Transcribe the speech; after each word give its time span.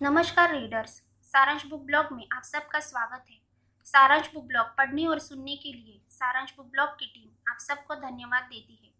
नमस्कार 0.00 0.52
रीडर्स 0.52 0.90
सारांश 1.32 1.64
book 1.66 1.80
blog 1.84 2.08
में 2.12 2.26
आप 2.32 2.42
सबका 2.42 2.80
स्वागत 2.80 3.24
है। 3.30 3.38
सारांश 3.86 4.30
बुक 4.34 4.44
ब्लॉग 4.44 4.66
पढ़ने 4.76 5.06
और 5.06 5.18
सुनने 5.18 5.56
के 5.56 5.72
लिए 5.72 6.00
सारांश 6.10 6.52
बुक 6.56 6.66
ब्लॉग 6.66 6.88
की 6.90 7.06
टीम 7.06 7.50
आप 7.52 7.58
सबको 7.60 7.94
धन्यवाद 7.94 8.42
देती 8.42 8.78
है। 8.82 8.92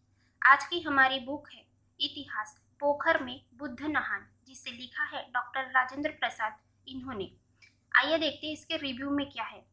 आज 0.42 0.66
की 0.66 0.80
हमारी 0.80 1.20
बुक 1.20 1.48
है 1.52 1.62
इतिहास, 2.00 2.56
पोखर 2.80 3.22
में 3.24 3.40
बुद्ध 3.54 3.80
नहान, 3.82 4.26
जिसे 4.48 4.70
लिखा 4.70 5.04
है 5.04 5.22
डॉक्टर 5.34 5.70
राजेंद्र 5.70 6.10
प्रसाद 6.10 6.58
इन्होंने। 6.86 7.30
आइए 7.92 8.18
देखते 8.18 8.46
हैं 8.46 8.52
इसके 8.52 8.76
रिव्यू 8.78 9.10
में 9.10 9.28
क्या 9.30 9.44
है। 9.44 9.64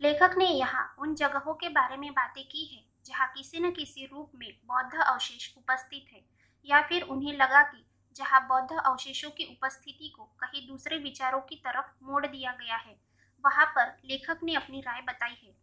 लेखक 0.00 0.38
ने 0.38 0.48
यहाँ 0.48 0.94
उन 0.98 1.14
जगहों 1.14 1.54
के 1.54 1.68
बारे 1.70 1.96
में 1.96 2.10
बातें 2.12 2.44
की 2.44 2.64
है 2.66 2.82
जहाँ 3.06 3.32
किसी 3.36 3.60
न 3.60 3.72
किसी 3.72 4.06
रूप 4.06 4.32
में 4.36 4.50
बौद्ध 4.66 4.92
अवशेष 5.00 5.54
उपस्थित 5.56 6.12
है 6.12 6.24
या 6.68 6.82
फिर 6.82 7.02
उन्हें 7.02 7.32
लगा 7.34 7.62
कि 7.62 7.84
जहाँ 8.16 8.40
बौद्ध 8.48 8.76
अवशेषों 8.76 9.30
की 9.30 9.44
उपस्थिति 9.46 10.08
को 10.08 10.24
कहीं 10.40 10.66
दूसरे 10.68 10.98
विचारों 10.98 11.40
की 11.40 11.56
तरफ़ 11.56 11.92
मोड़ 12.02 12.26
दिया 12.26 12.52
गया 12.52 12.76
है, 12.76 12.96
वहाँ 13.44 13.66
पर 13.68 13.96
लेखक 14.04 14.40
ने 14.42 14.54
अपनी 14.54 14.80
राय 14.80 15.00
बताई 15.02 15.36
है। 15.42 15.54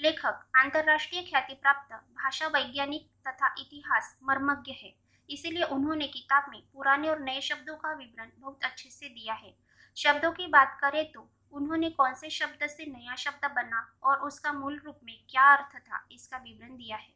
लेखक, 0.00 0.44
अंतर्राष्ट्रीय 0.56 1.22
ख्याति 1.22 1.54
प्राप्त, 1.54 1.92
भाषा 1.92 2.46
वैज्ञानिक 2.48 3.08
तथा 3.28 3.54
इतिहास 3.58 4.16
मर्मज्ञ 4.22 4.72
है। 4.72 4.94
इसीलिए 5.28 5.62
उन्होंने 5.64 6.06
किताब 6.08 6.50
में 6.50 6.60
पुराने 6.74 7.08
और 7.08 7.20
नए 7.20 7.40
शब्दों 7.40 7.76
का 7.76 7.92
विवरण 7.92 8.30
बहुत 8.38 8.64
अच्छे 8.64 8.90
से 8.90 9.08
दिया 9.08 9.34
है। 9.34 9.54
शब्दों 9.96 10.32
की 10.32 10.46
बात 10.46 10.78
करें 10.80 11.04
तो 11.12 11.28
उन्होंने 11.52 11.90
कौन 11.90 12.14
से 12.14 12.30
शब्द 12.30 12.66
से 12.66 12.84
नया 12.86 13.14
शब्द 13.16 13.50
बना 13.52 13.86
और 14.02 14.18
उसका 14.18 14.52
मूल 14.52 14.80
रूप 14.84 15.00
में 15.04 15.16
क्या 15.30 15.42
अर्थ 15.54 15.76
था, 15.78 16.06
इसका 16.12 16.36
विवरण 16.36 16.76
दिया 16.76 16.96
है। 16.96 17.10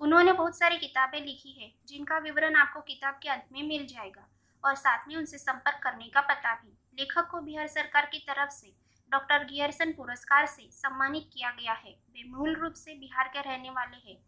उन्होंने 0.00 0.32
बहुत 0.32 0.58
सारी 0.58 0.76
किताबें 0.78 1.20
लिखी 1.20 1.52
है, 1.52 1.72
जिनका 1.86 2.18
विवरण 2.18 2.56
आपको 2.56 2.80
किताब 2.80 3.18
के 3.22 3.28
अंत 3.28 3.48
में 3.52 3.62
मिल 3.62 3.86
जाएगा। 3.86 4.28
और 4.64 4.74
साथ 4.74 5.08
में 5.08 5.16
उनसे 5.16 5.38
संपर्क 5.38 5.80
करने 5.82 6.08
का 6.08 6.20
पता 6.20 6.54
भी। 6.54 6.78
लेखक 6.98 7.28
को 7.30 7.40
बिहार 7.40 7.66
सरकार 7.66 8.06
की 8.06 8.18
तरफ़ 8.18 8.50
से 8.50 8.72
डॉक्टर 9.12 9.44
गियरसन 9.44 9.92
पुरस्कार 9.92 10.46
से 10.46 10.68
सम्मानित 10.72 11.30
किया 11.34 11.50
गया 11.50 11.72
है। 11.72 11.90
वे 11.90 12.24
मूल 12.28 12.54
रूप 12.54 12.72
से 12.72 12.94
बिहार 12.94 13.28
के 13.28 13.40
रहने 13.40 13.70
वाले 13.70 13.96
हैं। 13.96 14.18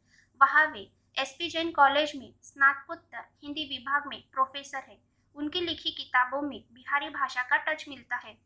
वहाँ 0.42 0.66
वे 0.66 0.90
एस 1.18 1.36
पी 1.38 1.48
जैन 1.48 1.70
कॉलेज 1.70 2.12
में 2.16 2.34
स्नातकोत्तर 2.42 3.24
हिंदी 3.42 3.64
विभाग 3.64 4.06
में 4.06 4.22
प्रोफेसर 4.32 4.78
है। 4.78 4.98
उनकी 5.34 5.60
लिखी 5.60 5.90
किताबों 5.90 6.42
में 6.42 6.64
बिहारी 6.72 7.08
भाषा 7.08 7.42
का 7.42 7.56
टच 7.56 7.84
मिलता 7.88 8.16
है। 8.16 8.38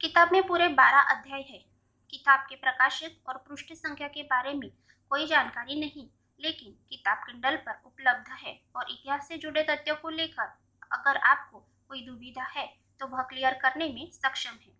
किताब 0.00 0.32
में 0.32 0.46
पूरे 0.46 0.68
बारह 0.68 0.98
अध्याय 0.98 1.40
है। 1.40 1.64
किताब 2.10 2.40
के 2.48 2.56
प्रकाशित 2.56 3.22
और 3.28 3.44
पृष्ठ 3.48 3.72
संख्या 3.72 4.08
के 4.08 4.22
बारे 4.22 4.54
में 4.54 4.70
कोई 5.10 5.26
जानकारी 5.26 5.80
नहीं। 5.80 6.08
लेकिन 6.42 6.72
किताब 6.90 7.18
किंडल 7.26 7.56
पर 7.58 7.80
उपलब्ध 7.86 8.32
है 8.38 8.58
और 8.76 8.90
इतिहास 8.90 9.28
से 9.28 9.38
जुड़े 9.38 9.62
तथ्यों 9.62 9.96
को 9.96 10.08
लेकर 10.10 10.52
अगर 10.92 11.16
आपको 11.26 11.58
कोई 11.88 12.06
दुविधा 12.06 12.44
है 12.50 12.66
तो 13.00 13.06
वह 13.06 13.22
क्लियर 13.24 13.54
करने 13.62 13.88
में 13.88 14.10
सक्षम 14.12 14.50
है। 14.52 14.72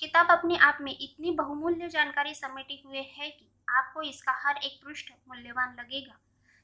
किताब 0.00 0.30
अपने 0.30 0.56
आप 0.58 0.78
में 0.80 0.92
इतनी 0.92 1.30
बहुमूल्य 1.32 1.88
जानकारी 1.88 2.34
समेटे 2.34 2.82
हुए 2.84 3.00
है 3.10 3.28
कि 3.30 3.50
आपको 3.68 4.02
इसका 4.02 4.32
हर 4.42 4.56
एक 4.58 4.80
पृष्ठ 4.84 5.10
मूल्यवान 5.28 5.76
लगेगा। 5.78 6.18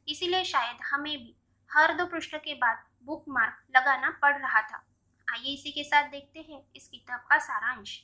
इसीलिए 0.09 0.45
शायद 0.45 0.77
हमें 0.85 1.17
भी 1.17 1.35
हर 1.71 1.95
दो 1.97 2.07
पृष्ठ 2.07 2.37
के 2.37 2.55
बाद 2.57 2.85
बुक 3.07 3.25
मार्क 3.29 3.77
लगाना 3.77 4.11
पड़ 4.23 4.37
रहा 4.37 4.61
था। 4.63 4.85
आइए 5.29 5.53
इसी 5.55 5.71
के 5.73 5.85
साथ 5.85 6.09
देखते 6.11 6.41
हैं 6.41 6.63
इस 6.77 6.89
किताब 6.89 7.21
का 7.21 7.39
सारांश। 7.41 7.99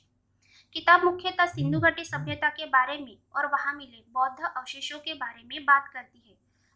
किताब 0.75 1.03
मुख्यतः 1.03 1.45
सिंधु 1.45 1.79
घाटी 1.79 2.03
सभ्यता 2.05 2.49
के 2.49 2.65
बारे 2.67 2.97
में 2.97 3.17
और 3.35 3.45
वहाँ 3.47 3.73
मिले 3.73 4.03
बौद्ध 4.11 4.39
अवशेषों 4.45 4.99
के 4.99 5.13
बारे 5.15 5.43
में 5.45 5.65
बात 5.65 5.89
करती 5.93 6.19
है। 6.19 6.26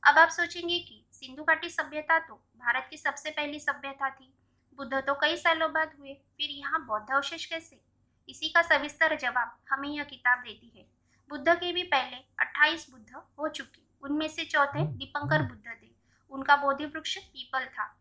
अब 0.04 0.18
आप 0.18 0.30
सोचेंगे 0.30 0.80
कि 0.80 1.06
सिंधु 1.12 1.44
घाटी 1.44 1.70
सभ्यता 1.70 2.20
तो 2.20 2.34
भारत 2.34 2.88
की 2.90 2.98
सबसे 2.98 3.30
पहली 3.30 3.60
सभ्यता 3.60 4.10
थी। 4.10 4.34
बुद्ध 4.78 4.94
तो 4.94 5.14
कई 5.14 5.38
सालों 5.38 5.72
बाद 5.74 5.92
हुए, 6.00 6.14
फिर 6.14 6.50
यहाँ 6.50 6.86
बौद्ध 6.86 7.14
अवशेष 7.14 7.46
कैसे? 7.46 7.82
इसी 8.30 8.50
का 8.50 8.62
सविस्तर 8.62 9.16
जवाब 9.18 9.58
हमें 9.70 9.90
यह 9.90 10.04
किताब 10.04 10.40
देती 10.40 10.72
है। 10.78 10.86
बुद्ध 11.30 11.56
के 11.56 11.72
भी 11.74 11.84
पहले 11.84 12.18
28 12.40 12.90
बुद्ध 12.92 13.22
हो 13.40 13.48
चुके, 13.48 13.82
उनमें 14.04 14.28
से 14.28 14.46
चौथे 14.46 14.86
दीपंकर 14.88 15.42
बुद्ध 15.42 15.68
थे। 15.68 15.92
उनका 16.32 16.56
बोधि 16.56 16.86
वृक्ष 16.86 17.18
पीपल 17.18 17.66
था। 17.66 18.00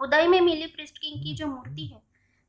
उदय 0.00 0.28
में 0.28 0.40
मिली 0.40 0.66
पृष्ठ 0.66 0.98
किंग 0.98 1.22
की 1.22 1.34
जो 1.34 1.46
मूर्ति 1.46 1.86
है, 1.86 2.02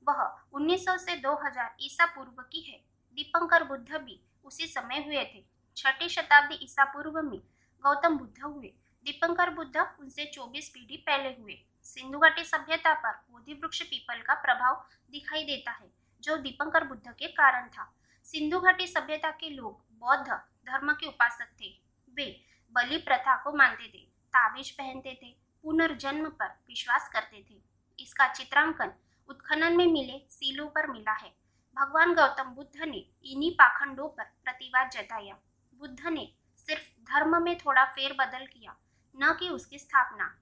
वह 0.07 0.37
1900 0.53 0.97
से 0.97 1.15
2000 1.15 1.75
ईसा 1.81 2.05
पूर्व 2.05 2.41
की 2.41 2.61
है। 2.61 2.77
दीपंकर 3.17 3.63
बुद्ध 3.63 3.97
भी 3.97 4.21
उसी 4.43 4.67
समय 4.67 5.03
हुए 5.05 5.23
थे। 5.25 5.45
छठी 5.77 6.09
शताब्दी 6.09 6.55
ईसा 6.55 6.83
पूर्व 6.83 7.21
में 7.21 7.39
गौतम 7.83 8.17
बुद्ध 8.17 8.43
हुए। 8.43 8.73
दीपंकर 9.05 9.49
बुद्ध 9.49 9.77
उनसे 9.99 10.25
24 10.25 10.69
पीढ़ी 10.69 10.97
पहले 10.97 11.29
हुए। 11.29 11.65
सिंधु 11.83 12.19
घाटी 12.19 12.43
सभ्यता 12.43 12.93
पर 12.93 13.11
बोधि 13.31 13.53
वृक्ष 13.53 13.81
पीपल 13.81 14.21
का 14.21 14.33
प्रभाव 14.33 14.85
दिखाई 15.11 15.43
देता 15.43 15.71
है, 15.71 15.91
जो 16.23 16.37
दीपंकर 16.37 16.83
बुद्ध 16.83 17.07
के 17.07 17.27
कारण 17.27 17.67
था। 17.67 17.93
सिंधु 18.23 18.59
घाटी 18.59 18.87
सभ्यता 18.87 19.31
के 19.31 19.49
लोग 19.49 19.85
बौद्ध 19.99 20.31
धर्म 20.67 20.93
के 20.93 21.07
उपासक 21.07 21.47
थे। 21.61 21.81
वे 22.13 22.45
बलि 22.71 22.97
प्रथा 22.97 23.35
को 23.43 23.51
मानते 23.51 23.83
थे, 23.83 24.05
ताबीज 24.07 24.71
पहनते 24.71 25.19
थे, 25.23 25.35
पुनर्जन्म 25.63 26.29
पर 26.29 26.47
विश्वास 26.67 27.09
करते 27.13 27.45
थे। 27.49 27.61
इसका 27.99 28.27
चित्रांकन 28.33 28.91
उत्खनन 29.29 29.77
में 29.77 29.87
मिले 29.87 30.27
सीलों 30.29 30.67
पर 30.67 30.87
मिला 30.87 31.11
है। 31.11 31.29
भगवान 31.77 32.13
गौतम 32.13 32.43
बुद्ध 32.43 32.81
ने 32.81 33.05
इन्हीं 33.25 33.51
पाखंडों 33.51 34.09
पर 34.09 34.23
प्रतिवाद 34.23 34.89
जताया। 34.89 35.37
बुद्ध 35.73 36.07
ने 36.07 36.31
सिर्फ़ 36.57 37.00
धर्म 37.11 37.41
में 37.43 37.57
थोड़ा 37.57 37.83
फेर 37.85 38.13
बदल 38.15 38.45
किया, 38.47 38.75
न 39.15 39.33
कि 39.39 39.49
उसकी 39.49 39.79
स्थापना। 39.79 40.33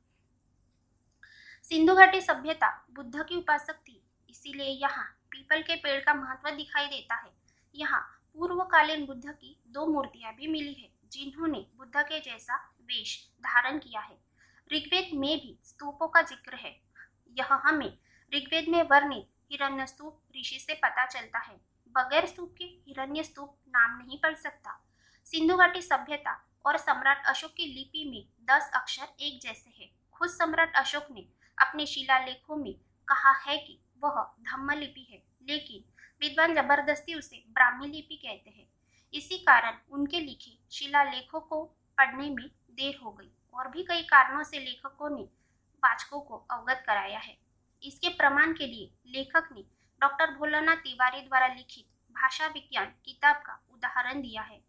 सिंधु 1.66 1.96
घाटी 1.96 2.22
सभ्यता 2.22 2.69
बुद्ध 2.91 3.24
की 3.24 3.35
उपासक 3.35 3.80
थी 3.80 4.02
इसीलिए 4.30 4.69
यहाँ 4.81 5.06
पीपल 5.31 5.62
के 5.62 5.75
पेड़ 5.78 6.00
का 6.00 6.13
महत्व 6.13 6.50
दिखाई 6.52 6.85
देता 6.88 7.16
है। 7.16 7.31
यहाँ 7.75 8.00
पूर्वकालीन 8.38 9.06
बुद्ध 9.06 9.25
की 9.25 9.56
दो 9.68 9.85
मूर्तियाँ 9.88 10.34
भी 10.34 10.47
मिली 10.47 10.74
है, 10.74 10.90
जिन्होंने 11.12 11.66
बुद्ध 11.78 11.96
के 11.97 12.19
जैसा 12.22 12.56
वेश 12.81 13.18
धारण 13.40 13.78
किया 13.80 14.01
है। 14.01 14.18
ऋग्वेद 14.69 15.09
में 15.13 15.38
भी 15.38 15.57
स्तूपों 15.63 16.07
का 16.07 16.22
ज़िक्र 16.24 16.56
है। 16.56 16.75
यह 17.38 17.53
हमें 17.63 17.91
ऋग्वेद 18.31 18.69
में 18.69 18.81
वर्णित 18.84 19.28
हिरण्य 19.51 19.86
स्तूप 19.88 20.22
ऋषि 20.38 20.59
से 20.59 20.74
पता 20.75 21.06
चलता 21.07 21.40
है। 21.40 21.56
बगैर 21.96 22.25
स्तूप 22.28 22.53
के 22.57 22.63
हिरण्य 22.63 23.24
स्तूप 23.24 23.56
नाम 23.68 23.97
नहीं 23.97 24.19
पड़ 24.19 24.34
सकता। 24.36 24.80
सिंधु 25.28 25.56
घाटी 25.56 25.81
सभ्यता 25.81 26.34
और 26.66 26.78
सम्राट 26.78 27.25
अशोक 27.25 27.52
की 27.52 27.66
लिपि 27.66 28.03
में 28.06 28.24
दस 28.46 28.70
अक्षर 28.75 29.08
एक 29.22 29.40
जैसे 29.42 29.70
हैं। 29.72 29.90
खुद 30.16 30.30
सम्राट 30.30 30.75
अशोक 30.75 31.08
ने 31.12 31.25
अपने 31.58 31.86
शिलालेखों 31.86 32.56
में 32.56 32.74
कहा 33.08 33.31
है 33.42 33.58
कि 33.58 33.80
वह 34.03 34.22
धम्म 34.42 34.72
लिपि 34.72 35.08
है, 35.12 35.24
लेकिन 35.50 35.84
विद्वान 36.22 36.56
ज़बरदस्ती 36.56 37.14
उसे 37.14 37.44
ब्राह्मी 37.50 37.88
लिपि 37.88 38.16
कहते 38.18 38.50
हैं। 38.50 38.68
इसी 39.14 39.38
कारण 39.40 39.78
उनके 39.92 40.19
लिखे 40.19 40.58
शिलालेखों 40.72 41.40
को 41.40 41.64
पढ़ने 41.98 42.30
में 42.30 42.48
देर 42.72 43.00
हो 43.03 43.12
गई 43.12 43.31
और 43.56 43.68
भी 43.68 43.84
कई 43.84 44.02
कारणों 44.06 44.44
से 44.44 44.59
लेखकों 44.59 45.09
ने 45.09 45.24
वाचकों 45.84 46.19
को 46.22 46.38
अवगत 46.52 46.84
कराया 46.88 47.19
है। 47.19 47.38
इसके 47.84 48.09
प्रमाण 48.09 48.53
के 48.53 48.66
लिए 48.66 48.92
लेखक 49.09 49.50
ने 49.52 49.64
डॉक्टर 50.02 50.34
भोलानाथ 50.34 50.78
तिवारी 50.78 51.22
द्वारा 51.22 51.48
लिखित 51.48 51.86
भाषा 52.16 52.48
विज्ञान 52.48 52.94
किताब 53.06 53.36
का 53.36 53.59
उदाहरण 53.74 54.22
दिया 54.22 54.42
है। 54.42 54.62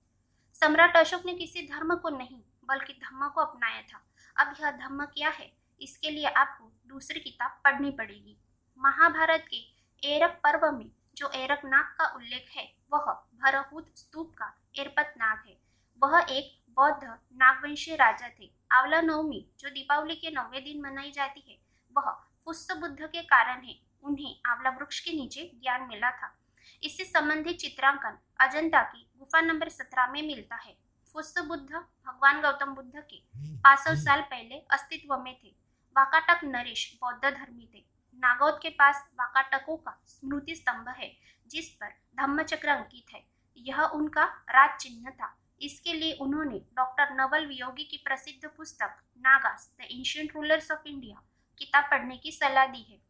सम्राट 0.63 0.97
अशोक 0.97 1.23
ने 1.27 1.33
किसी 1.35 1.63
धर्म 1.67 1.95
को 1.95 2.09
नहीं, 2.09 2.41
बल्कि 2.69 2.93
धम्म 2.95 3.29
को 3.29 3.41
अपनाया 3.41 3.81
था। 3.83 4.01
अब 4.37 4.55
यह 4.61 4.71
धम्म 4.71 5.05
क्या 5.05 5.29
है, 5.29 5.51
इसके 5.81 6.11
लिए 6.11 6.27
आपको 6.27 6.65
दूसरी 6.89 7.21
किताब 7.21 7.61
पढ़नी 7.65 7.91
पड़ेगी। 7.91 8.37
महाभारत 8.81 9.45
के 9.51 9.57
एरक 10.03 10.39
पर्व 10.45 10.71
में 10.73 10.91
जो 11.17 11.31
एरक 11.35 11.65
नाग 11.65 11.85
का 11.99 12.07
उल्लेख 12.17 12.51
है, 12.57 12.65
वह 12.93 13.13
भरहूत 13.43 13.91
स्तूप 13.97 14.35
का 14.35 14.53
एरपत 14.79 15.15
नाग 15.19 15.43
है। 15.47 15.57
वह 16.03 16.27
एक 16.31 16.53
बौद्ध 16.77 17.03
नागवंशी 17.05 17.95
राजा 17.95 18.29
थे। 18.31 18.51
आंवला 18.71 19.01
नवमी 19.01 19.45
जो 19.61 19.71
दीपावली 19.71 20.15
के 20.17 20.31
नौवे 20.31 20.61
दिन 20.61 20.83
मनाई 20.83 21.11
जाती 21.11 21.45
है, 21.49 21.59
वह 21.93 22.11
पुष्प 22.47 22.77
बुद्ध 22.77 23.01
के 23.03 23.23
कारण 23.25 23.65
है। 23.65 23.79
उन्हें 24.03 24.37
आंवला 24.47 24.71
वृक्ष 24.71 25.01
के 25.01 25.13
नीचे 25.13 25.51
ज्ञान 25.55 25.89
मिला 25.89 26.11
था। 26.13 26.35
इससे 26.83 27.05
संबंधित 27.05 27.57
चित्रांकन 27.57 28.19
अजंता 28.41 28.83
की 28.83 29.11
गुफा 29.19 29.41
नंबर 29.41 29.69
सत्रह 29.69 30.07
में 30.07 30.23
मिलता 30.23 30.57
है। 30.57 30.77
पुष्प 31.15 31.45
बुद्ध, 31.45 31.71
भगवान 31.73 32.41
गौतम 32.43 32.75
बुद्ध 32.75 32.93
के 32.97 33.23
पाँच 33.59 33.79
सौ 33.79 33.95
साल 33.95 34.21
पहले 34.21 34.55
अस्तित्व 34.71 35.17
में 35.17 35.35
थे। 35.45 35.49
वाकाटक 35.97 36.45
नरेश 36.45 36.99
बौद्ध 37.03 37.25
धर्मी 37.25 37.69
थे। 37.75 37.85
नागौद 38.15 38.59
के 38.63 38.69
पास 38.69 39.09
वाकाटकों 39.15 39.77
का 39.77 40.03
स्मृति 40.07 40.55
स्तंभ 40.55 40.89
है, 40.89 41.17
जिस 41.47 41.69
पर 41.71 41.89
धम्मचक्र 42.17 42.69
अंकित 42.69 43.15
है। 43.15 43.25
यह 43.59 43.81
उनका 43.81 44.25
राज 44.25 44.79
चिन्ह 44.81 45.11
था। 45.11 45.37
इसके 45.63 45.93
लिए 45.93 46.13
उन्होंने 46.13 46.59
डॉक्टर 46.59 47.15
नवल 47.15 47.47
वियोगी 47.47 47.85
की 47.85 47.97
प्रसिद्ध 47.97 48.49
पुस्तक 48.49 48.97
Nagas, 49.19 49.75
the 49.81 49.83
ancient 49.83 50.33
rulers 50.37 50.71
of 50.71 50.87
India, 50.87 51.23
किताब 51.59 51.85
पढ़ने 51.85 52.17
की 52.17 52.33
सलाह 52.33 52.67
दी 52.67 52.83
है। 52.83 53.10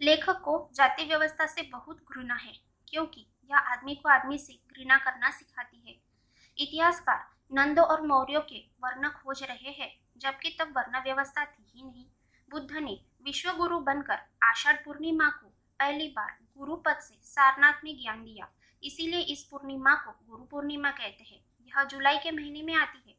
लेखक 0.00 0.40
को 0.40 0.70
जाति 0.74 1.04
व्यवस्था 1.04 1.46
से 1.46 1.62
बहुत 1.62 2.04
घृणा 2.12 2.34
है, 2.34 2.52
क्योंकि 2.88 3.26
यह 3.50 3.56
आदमी 3.56 3.94
को 3.94 4.08
आदमी 4.08 4.38
से 4.38 4.52
घृणा 4.52 4.96
करना 4.98 5.30
सिखाती 5.30 5.82
है। 5.86 5.96
इतिहासकार 6.58 7.26
नंदो 7.52 7.82
और 7.82 8.06
मौर्यों 8.06 8.40
के 8.40 8.58
वर्ण 8.84 9.08
खोज 9.08 9.42
रहे 9.42 9.70
हैं, 9.70 9.90
जबकि 10.16 10.56
तब 10.60 10.72
वर्ण 10.76 11.02
व्यवस्था 11.02 11.44
थी 11.44 11.72
ही 11.74 11.82
नहीं। 11.82 12.06
बुद्ध 12.48 12.72
ने 12.72 13.00
विश्व 13.24 13.52
गुरु 13.52 13.78
बनकर 13.80 14.18
आषाढ़ 14.42 14.76
पूर्णिमा 14.76 15.28
को 15.28 15.46
पहली 15.80 16.08
बार 16.08 16.36
गुरु 16.58 16.76
पद 16.76 16.98
से 17.00 17.18
सारनाथ 17.22 17.84
में 17.84 17.96
ज्ञान 18.00 18.24
दिया। 18.24 18.48
इसीलिए 18.82 19.20
इस 19.20 19.44
पूर्णिमा 19.44 19.94
को 19.94 20.10
गुरु 20.28 20.44
पूर्णिमा 20.44 20.90
कहते 20.90 21.24
हैं। 21.24 21.40
यह 21.68 21.84
जुलाई 21.84 22.18
के 22.18 22.30
महीने 22.30 22.62
में 22.62 22.74
आती 22.74 23.02
है। 23.08 23.16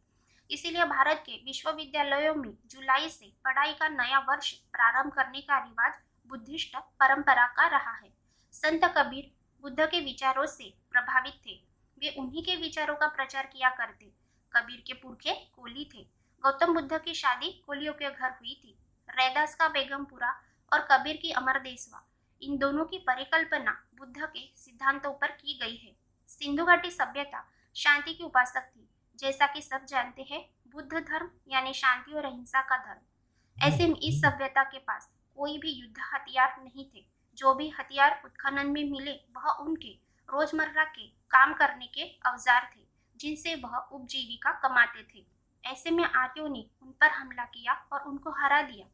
इसीलिए 0.49 0.85
भारत 0.85 1.23
के 1.25 1.35
विश्वविद्यालयों 1.45 2.35
में 2.35 2.53
जुलाई 2.65 3.09
से 3.09 3.31
पढ़ाई 3.43 3.73
का 3.73 3.87
नया 3.87 4.19
वर्ष 4.19 4.51
प्रारंभ 4.51 5.11
करने 5.13 5.41
का 5.41 5.57
रिवाज 5.57 5.93
बुद्धिस्ट 6.29 6.75
परंपरा 6.75 7.45
का 7.47 7.67
रहा 7.67 7.95
है। 7.95 8.11
संत 8.53 8.85
कबीर 8.97 9.31
बुद्ध 9.61 9.79
के 9.81 9.99
विचारों 9.99 10.45
से 10.45 10.73
प्रभावित 10.91 11.41
थे। 11.45 11.55
वे 11.97 12.15
उन्हीं 12.19 12.43
के 12.43 12.55
विचारों 12.55 12.95
का 12.95 13.07
प्रचार 13.07 13.45
किया 13.45 13.69
करते। 13.69 14.05
कबीर 14.53 14.83
के 14.87 14.93
पुरखे 14.93 15.33
कोली 15.55 15.89
थे। 15.95 16.03
गौतम 16.43 16.73
बुद्ध 16.73 16.97
की 16.97 17.13
शादी 17.13 17.51
कोलियों 17.67 17.93
के 17.93 18.09
घर 18.09 18.31
हुई 18.31 18.53
थी। 18.63 18.77
रैदास 19.09 19.55
का 19.55 19.67
बेगमपुरा 19.67 20.31
और 20.73 20.87
कबीर 20.91 21.17
की 21.17 21.31
अमरदेशवा 21.31 22.05
इन 22.41 22.57
दोनों 22.57 22.85
की 22.85 22.97
परिकल्पना 22.97 23.71
बुद्ध 23.95 24.15
के 24.17 24.47
सिद्धांतों 24.55 25.11
पर 25.11 25.31
की 25.31 25.59
गई 25.61 25.75
है। 25.75 25.95
सिंधु 26.27 26.65
घाटी 26.65 26.91
सभ्यता 26.91 27.45
शांति 27.75 28.13
की 28.13 28.23
उपासक 28.23 28.71
थी। 28.75 28.89
जैसा 29.19 29.47
कि 29.47 29.61
सब 29.61 29.85
जानते 29.85 30.27
हैं, 30.31 30.49
बुद्ध 30.67 30.93
धर्म 30.93 31.29
यानी 31.47 31.73
शांति 31.73 32.11
और 32.11 32.25
अहिंसा 32.25 32.61
का 32.61 32.77
धर्म। 32.77 33.67
ऐसे 33.67 33.87
में 33.87 33.95
इस 33.95 34.21
सभ्यता 34.21 34.63
के 34.63 34.79
पास 34.79 35.09
कोई 35.39 35.57
भी 35.57 35.71
युद्ध 35.71 35.97
हथियार 36.13 36.55
नहीं 36.63 36.85
थे। 36.85 37.05
जो 37.37 37.53
भी 37.53 37.69
हथियार 37.69 38.21
उत्खनन 38.25 38.67
में 38.67 38.83
मिले, 38.83 39.11
वह 39.11 39.49
उनके 39.61 39.91
रोज़मर्रा 40.29 40.83
के 40.83 41.07
काम 41.31 41.53
करने 41.53 41.87
के 41.87 42.03
औज़ार 42.29 42.69
थे, 42.75 42.81
जिनसे 43.19 43.55
वह 43.55 43.77
उपजीविका 43.77 44.51
कमाते 44.59 45.03
थे। 45.03 45.25
ऐसे 45.63 45.91
में 45.91 46.03
आर्यों 46.03 46.49
ने 46.49 46.65
उन 46.81 46.91
पर 46.91 47.09
हमला 47.09 47.43
किया 47.45 47.73
और 47.93 48.03
उनको 48.03 48.31
हरा 48.31 48.61
दिया। 48.61 48.85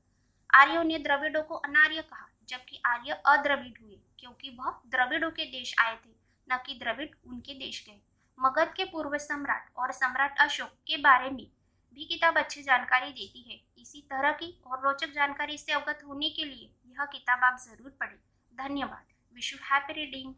आर्यों 0.49 0.83
ने 0.83 0.99
द्रविड़ों 0.99 1.43
को 1.43 1.55
अनार्य 1.55 2.01
कहा, 2.01 2.27
जबकि 2.49 2.81
आर्य 2.85 3.21
अद्रविड़ 3.25 3.81
हुए, 3.81 3.99
क्योंकि 4.19 4.55
वह 4.59 4.79
द्रविड़ों 4.87 5.31
के 5.31 5.45
देश 5.45 5.75
आए 5.79 5.95
थे, 5.95 6.09
न 6.47 6.57
कि 6.57 6.79
द्रविड़ 6.79 7.09
उनके 7.27 7.53
देश 7.53 7.83
गए। 7.89 7.99
मगध 8.39 8.73
के 8.73 8.85
पूर्व 8.85 9.17
सम्राट 9.17 9.69
और 9.77 9.91
सम्राट 9.91 10.37
अशोक 10.39 10.69
के 10.87 10.97
बारे 10.97 11.29
में 11.29 11.47
भी 11.95 12.05
किताब 12.05 12.37
अच्छी 12.37 12.61
जानकारी 12.61 13.11
देती 13.11 13.41
है। 13.41 13.59
इसी 13.81 14.01
तरह 14.01 14.31
की 14.33 14.49
और 14.67 14.81
रोचक 14.83 15.13
जानकारी 15.13 15.57
से 15.57 15.71
अवगत 15.71 15.99
होने 16.07 16.29
के 16.29 16.45
लिए 16.45 16.69
यह 16.87 17.05
किताब 17.05 17.43
आप 17.43 17.57
ज़रूर 17.59 17.97
पढ़ें। 17.99 18.17
धन्यवाद। 18.53 19.13
Wish 19.35 19.51
you 19.53 19.59
happy 19.63 19.93
reading 19.93 20.33